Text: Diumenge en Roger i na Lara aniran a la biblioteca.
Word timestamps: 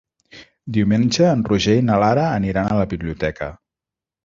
Diumenge 0.77 1.27
en 1.33 1.43
Roger 1.51 1.77
i 1.83 1.85
na 1.91 1.99
Lara 2.05 2.25
aniran 2.41 2.73
a 2.73 2.81
la 2.83 2.91
biblioteca. 2.97 3.55